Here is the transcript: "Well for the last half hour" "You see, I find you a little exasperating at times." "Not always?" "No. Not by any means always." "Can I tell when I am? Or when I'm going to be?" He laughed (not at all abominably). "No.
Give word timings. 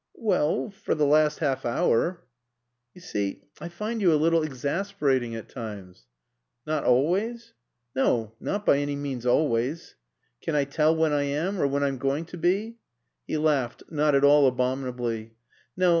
"Well 0.17 0.71
for 0.71 0.95
the 0.95 1.05
last 1.05 1.37
half 1.37 1.63
hour" 1.63 2.23
"You 2.95 3.01
see, 3.01 3.43
I 3.59 3.69
find 3.69 4.01
you 4.01 4.11
a 4.11 4.17
little 4.17 4.41
exasperating 4.41 5.35
at 5.35 5.47
times." 5.47 6.07
"Not 6.65 6.83
always?" 6.85 7.53
"No. 7.95 8.33
Not 8.39 8.65
by 8.65 8.79
any 8.79 8.95
means 8.95 9.27
always." 9.27 9.93
"Can 10.41 10.55
I 10.55 10.63
tell 10.63 10.95
when 10.95 11.13
I 11.13 11.25
am? 11.25 11.61
Or 11.61 11.67
when 11.67 11.83
I'm 11.83 11.99
going 11.99 12.25
to 12.25 12.37
be?" 12.39 12.77
He 13.27 13.37
laughed 13.37 13.83
(not 13.91 14.15
at 14.15 14.23
all 14.23 14.47
abominably). 14.47 15.35
"No. 15.77 15.89